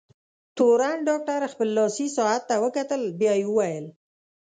[0.55, 3.85] تورن ډاکټر خپل لاسي ساعت ته وکتل، بیا یې وویل: